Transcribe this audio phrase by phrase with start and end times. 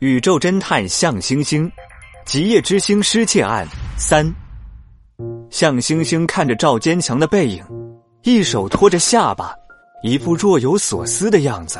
[0.00, 1.72] 宇宙侦探向星星，
[2.26, 4.30] 极夜之星失窃案三。
[5.48, 7.64] 向星星看着赵坚强的背影，
[8.22, 9.54] 一手托着下巴，
[10.02, 11.78] 一副若有所思的样子。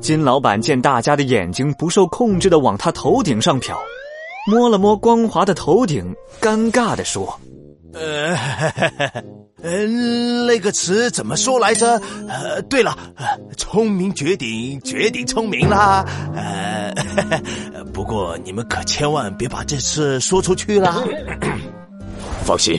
[0.00, 3.76] 金老板见大家的眼睛不受控制的往他头顶上瞟，
[4.50, 7.38] 摸了摸光滑的头顶，尴尬的说
[7.98, 8.36] ：“呃，
[9.62, 12.00] 嗯，那个词怎么说来着？
[12.28, 12.96] 呃，对了，
[13.56, 16.04] 聪明绝顶，绝顶聪明啦。
[16.34, 16.92] 呃，
[17.94, 21.02] 不过你们可千万别把这事说出去啦。
[22.44, 22.78] 放心，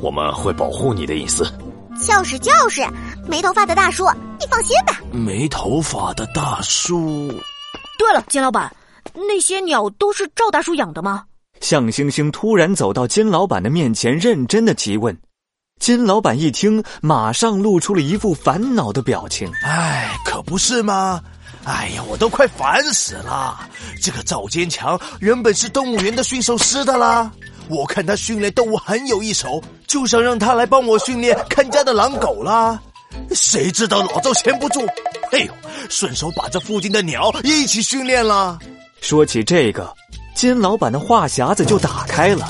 [0.00, 1.44] 我们会保护你的隐私。
[2.04, 2.84] 就是就是，
[3.26, 4.04] 没头发的大叔，
[4.38, 5.00] 你放心吧。
[5.12, 7.28] 没头发的大叔。
[7.98, 8.74] 对了，金老板，
[9.14, 11.24] 那些鸟都是赵大叔养的吗？
[11.66, 15.18] 向星星突然走到金老板的面前，认真的提问。
[15.80, 19.50] 金老板一听，马上露出了一副烦恼的表情。
[19.64, 21.20] 哎，可不是吗？
[21.64, 23.68] 哎呀，我都快烦死了！
[24.00, 27.28] 这个赵坚强原本是动物园的驯兽师的啦，
[27.68, 32.80] 我看他训练动物很有一手，就想让他来帮我训练看家的狼狗啦。
[33.32, 34.86] 谁知道老赵闲不住，
[35.32, 35.52] 哎呦，
[35.90, 38.56] 顺手把这附近的鸟一起训练了。
[39.00, 39.92] 说起这个。
[40.36, 42.46] 金老板的话匣子就打开了，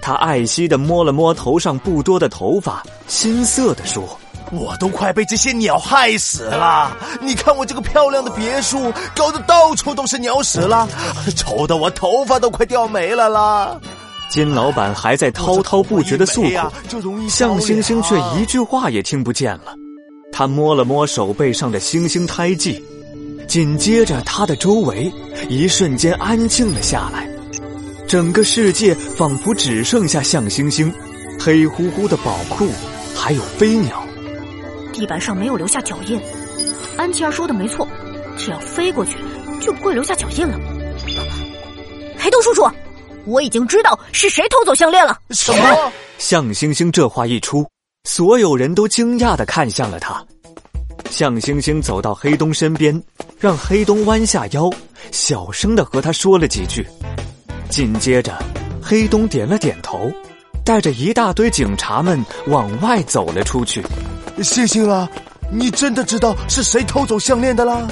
[0.00, 4.16] 他爱惜的摸了摸头上不多的头发，心塞的说
[4.52, 6.96] ：“我都快被这些鸟害死了！
[7.20, 10.88] 你看我这个漂亮的别墅，搞得到处都是鸟屎了，
[11.34, 13.76] 丑的我头发都快掉没了啦！”
[14.30, 19.74] 金老板还在滔滔不绝的诉苦，向星星却一句话也听不见了。
[20.30, 22.80] 他摸了摸手背上的星星胎记。
[23.46, 25.12] 紧接着，他的周围
[25.48, 27.28] 一瞬间安静了下来，
[28.06, 30.92] 整个世界仿佛只剩下向星星、
[31.38, 32.68] 黑乎乎的宝库，
[33.14, 34.02] 还有飞鸟。
[34.92, 36.20] 地板上没有留下脚印，
[36.96, 37.86] 安琪儿说的没错，
[38.36, 39.16] 只要飞过去，
[39.60, 40.58] 就不会留下脚印了。
[42.18, 42.68] 黑洞叔叔，
[43.24, 45.18] 我已经知道是谁偷走项链了。
[45.30, 45.92] 什么？
[46.18, 47.66] 向星星这话一出，
[48.04, 50.24] 所有人都惊讶的看向了他。
[51.10, 53.02] 向星星走到黑东身边，
[53.38, 54.70] 让黑东弯下腰，
[55.10, 56.86] 小声的和他说了几句。
[57.68, 58.32] 紧接着，
[58.80, 60.10] 黑东点了点头，
[60.64, 63.82] 带着一大堆警察们往外走了出去。
[64.42, 65.08] 星星啊，
[65.52, 67.86] 你真的知道是谁偷走项链的啦？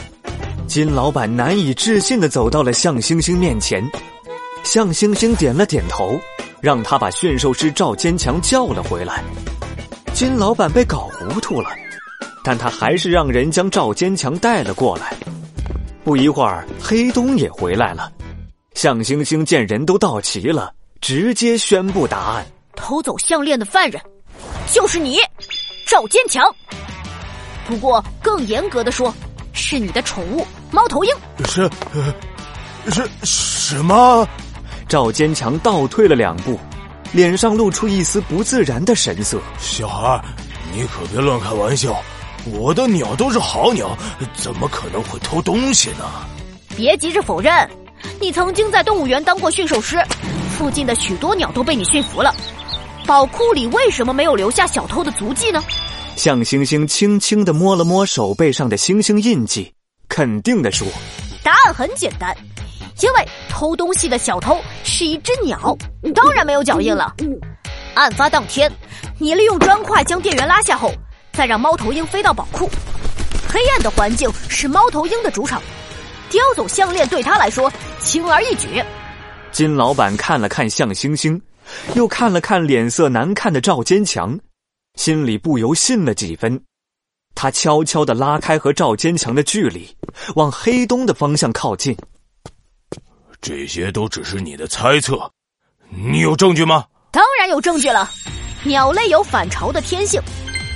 [0.67, 3.85] 金老板难以置信的走到了向星星面前，
[4.63, 6.19] 向星星点了点头，
[6.61, 9.23] 让他把驯兽师赵坚强叫了回来。
[10.15, 11.69] 金老板被搞糊涂了。
[12.49, 15.15] 但他还是让人将赵坚强带了过来。
[16.03, 18.11] 不一会儿，黑东也回来了。
[18.73, 24.01] 向星星见人都到齐了，直接宣布答案：偷走项链的犯人
[24.73, 25.19] 就是你，
[25.87, 26.43] 赵坚强。
[27.67, 29.15] 不过更严格的说，
[29.53, 31.15] 是你的宠物猫头鹰。
[31.45, 31.71] 是，
[32.89, 34.27] 是什么？
[34.89, 36.59] 赵坚强倒退了两步，
[37.13, 39.39] 脸上露出一丝不自然的神色。
[39.59, 40.25] 小孩，
[40.73, 41.95] 你可别乱开玩笑。
[42.47, 43.97] 我的鸟都是好鸟，
[44.35, 46.05] 怎么可能会偷东西呢？
[46.77, 47.69] 别急着否认，
[48.21, 50.03] 你曾经在动物园当过驯兽师，
[50.57, 52.35] 附近的许多鸟都被你驯服了。
[53.07, 55.63] 宝库里为什么没有留下小偷的足迹呢？
[56.17, 59.73] 向星星轻轻的摸了摸手背上的星星印记，
[60.09, 60.87] 肯定的说
[61.45, 62.37] ：“答案很简单，
[63.03, 65.77] 因为偷东西的小偷是一只鸟，
[66.15, 67.15] 当然没有脚印了。
[67.95, 68.71] 案发当天，
[69.19, 70.93] 你利用砖块将店员拉下后。”
[71.39, 72.69] 再让猫头鹰飞到宝库，
[73.49, 75.63] 黑暗的环境是猫头鹰的主场，
[76.29, 78.83] 叼走项链对他来说轻而易举。
[79.53, 81.41] 金老板看了看向星星，
[81.95, 84.37] 又看了看脸色难看的赵坚强，
[84.97, 86.61] 心里不由信了几分。
[87.37, 89.89] 他悄悄的拉开和赵坚强的距离，
[90.35, 91.97] 往黑东的方向靠近。
[93.41, 95.31] 这些都只是你的猜测，
[95.89, 96.85] 你有证据吗？
[97.13, 98.11] 当然有证据了，
[98.65, 100.21] 鸟类有反巢的天性。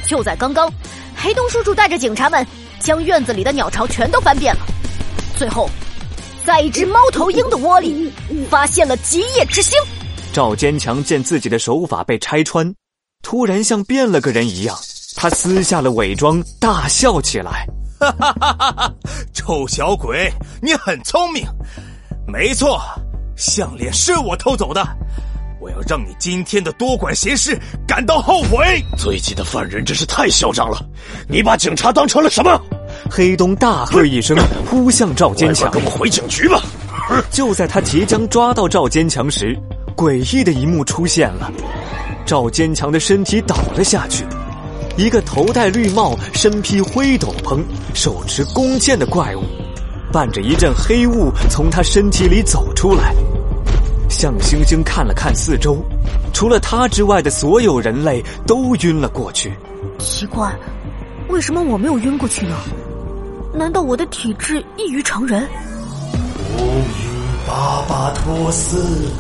[0.07, 0.73] 就在刚刚，
[1.17, 2.47] 黑洞叔叔带着警察们
[2.81, 4.61] 将院子里的鸟巢全都翻遍了。
[5.37, 5.69] 最后，
[6.45, 8.13] 在一只猫头鹰的窝里
[8.51, 9.79] 发现了极夜之星。
[10.33, 12.75] 赵坚强见自己的手法被拆穿，
[13.23, 14.77] 突然像变了个人一样，
[15.15, 17.67] 他撕下了伪装，大笑起来
[18.01, 18.95] ：“哈哈哈哈哈！
[19.33, 21.47] 臭小鬼，你很聪明。
[22.27, 22.81] 没错，
[23.37, 24.83] 项链是我偷走的。”
[25.63, 27.57] 我要让你今天的多管闲事
[27.87, 28.85] 感到后悔！
[28.99, 30.85] 最近的犯人真是太嚣张了，
[31.29, 32.61] 你把警察当成了什么？
[33.09, 34.37] 黑东大喝一声，
[34.67, 36.61] 扑向赵坚强：“跟我回警局吧！”
[37.31, 39.57] 就在他即将抓到赵坚强时，
[39.95, 41.49] 诡异的一幕出现了：
[42.27, 44.25] 赵坚强的身体倒了下去，
[44.97, 47.63] 一个头戴绿帽、身披灰斗篷、
[47.95, 49.45] 手持弓箭的怪物，
[50.13, 53.15] 伴着一阵黑雾从他身体里走出来。
[54.13, 55.83] 向星星看了看四周，
[56.33, 59.53] 除了他之外的所有人类都晕了过去。
[59.99, 60.55] 奇怪，
[61.29, 62.55] 为什么我没有晕过去呢？
[63.55, 65.49] 难道我的体质异于常人？
[66.57, 66.87] 无名
[67.47, 69.11] 巴巴托斯，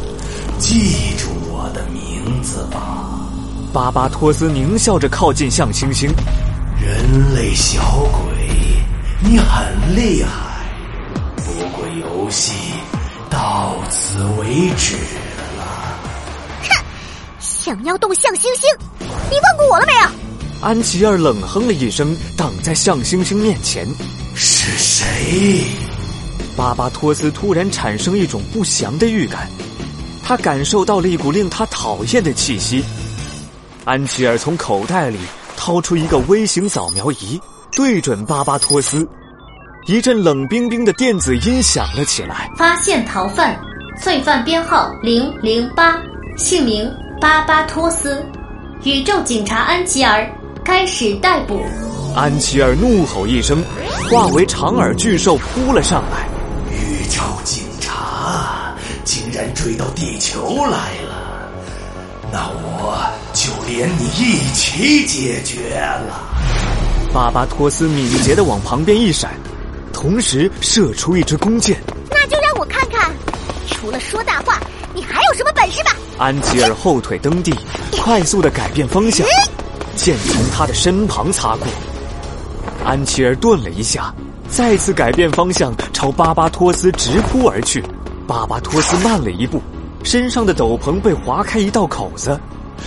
[0.58, 3.18] 记住我的名字吧。
[3.72, 6.08] 巴巴托斯狞笑着靠近向星星。
[6.80, 8.32] 人类小鬼，
[9.20, 10.66] 你很厉害，
[11.36, 12.52] 不过游戏
[13.32, 14.94] 到此为止
[15.56, 15.98] 了。
[16.62, 16.84] 哼，
[17.40, 18.68] 想要动向星星，
[19.00, 20.00] 你问过我了没有？
[20.60, 23.88] 安琪儿冷哼了一声，挡在向星星面前。
[24.34, 25.64] 是谁？
[26.58, 29.48] 巴巴托斯突然产生一种不祥的预感，
[30.22, 32.84] 他感受到了一股令他讨厌的气息。
[33.86, 35.18] 安琪儿从口袋里
[35.56, 37.40] 掏出一个微型扫描仪，
[37.72, 39.08] 对准巴巴托斯，
[39.86, 42.48] 一阵冷冰冰的电子音响了起来。
[42.56, 43.58] 发现逃犯，
[44.00, 45.98] 罪犯编号零零八，
[46.36, 46.88] 姓名
[47.20, 48.24] 巴巴托斯，
[48.84, 50.30] 宇宙警察安琪儿。
[50.64, 51.60] 开始逮捕！
[52.14, 53.60] 安琪儿怒吼一声，
[54.08, 56.28] 化为长耳巨兽扑了上来。
[56.70, 61.50] 宇宙警察竟然追到地球来了，
[62.30, 66.22] 那我就连你一起解决了。
[67.12, 69.32] 巴巴托斯敏捷的往旁边一闪，
[70.02, 71.80] 同时射出一支弓箭。
[72.10, 73.08] 那就让我看看，
[73.68, 74.60] 除了说大话，
[74.92, 75.96] 你还有什么本事吧！
[76.18, 77.54] 安琪尔后腿蹬地，
[78.02, 79.24] 快速的改变方向。
[79.94, 81.68] 箭从他的身旁擦过，
[82.84, 84.12] 安琪儿顿了一下，
[84.48, 87.80] 再次改变方向朝巴巴托斯直扑而去。
[88.26, 89.62] 巴巴托斯慢了一步，
[90.02, 92.36] 身上的斗篷被划开一道口子，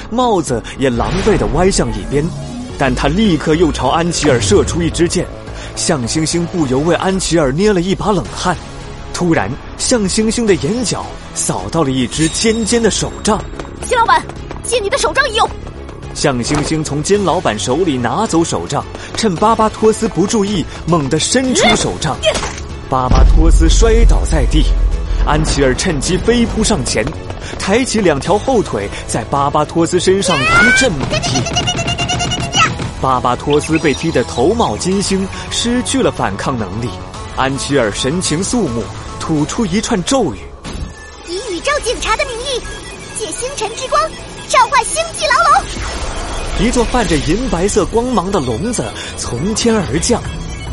[0.09, 2.25] 帽子也狼狈的歪向一边。
[2.77, 5.25] 但他立刻又朝安琪儿射出一支箭，
[5.75, 8.55] 向星星不由为安琪儿捏了一把冷汗。
[9.13, 13.41] 突然，向星星的眼角扫到了一只尖尖的手杖。
[13.85, 14.21] 金老板，
[14.63, 15.49] 借你的手杖一用。
[16.13, 18.83] 向星星从金老板手里拿走手杖，
[19.15, 22.17] 趁巴巴托斯不注意，猛地伸出手杖，
[22.89, 24.65] 巴巴托斯摔倒在地。
[25.25, 27.05] 安琪儿趁机飞扑上前，
[27.57, 32.04] 抬起两条后腿，在巴巴托斯身上一阵猛踢。
[33.01, 36.89] 巴巴托斯被踢得头冒金星，失去了反抗能力。
[37.35, 38.83] 安琪儿神情肃穆，
[39.19, 40.39] 吐出一串咒语
[41.27, 42.61] ：“以宇宙警察的名义，
[43.17, 44.01] 借星辰之光。”
[44.47, 48.85] 召唤星际牢笼，一座泛着银白色光芒的笼子
[49.17, 50.21] 从天而降，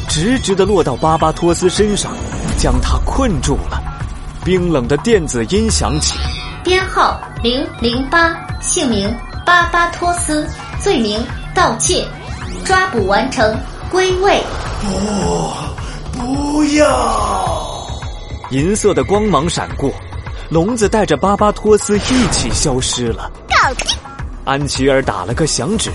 [0.09, 2.13] 直直的落到巴巴托斯身上，
[2.59, 3.83] 将他困住了。
[4.45, 6.15] 冰冷的电子音响起，
[6.63, 9.13] 编号零零八，姓名
[9.47, 10.47] 巴巴托斯，
[10.79, 11.19] 罪名
[11.55, 12.07] 盗窃，
[12.65, 13.57] 抓捕完成，
[13.91, 14.43] 归位。
[14.81, 17.87] 不，不要！
[18.51, 19.91] 银色的光芒闪过，
[20.49, 23.31] 笼子带着巴巴托斯一起消失了。
[24.45, 25.91] 安琪儿打了个响指，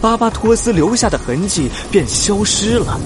[0.00, 2.98] 巴巴托斯留下的痕迹便消失了。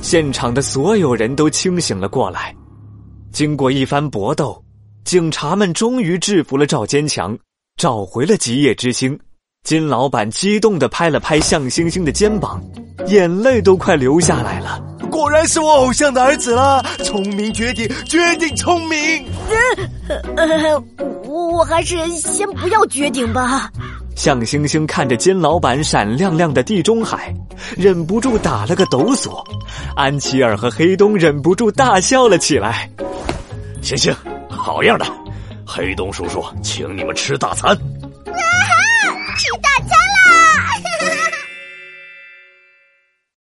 [0.00, 2.54] 现场的所有人都清醒了过来。
[3.32, 4.62] 经过一番搏斗，
[5.04, 7.36] 警察们终于制服了赵坚强，
[7.76, 9.18] 找回了极夜之星。
[9.62, 12.60] 金老板激动的拍了拍向星星的肩膀，
[13.06, 14.82] 眼泪都快流下来了。
[15.08, 18.98] 果然是我偶像的儿子了，聪明绝顶，绝顶聪明。
[20.36, 20.84] 呃呃，
[21.28, 23.70] 我我还是先不要绝顶吧。
[24.16, 27.32] 向星星看着金老板闪亮亮的地中海，
[27.76, 29.42] 忍不住打了个抖擞。
[29.94, 32.90] 安琪儿和黑东忍不住大笑了起来。
[33.80, 34.12] 星星，
[34.48, 35.06] 好样的！
[35.64, 37.78] 黑东叔叔请你们吃大餐。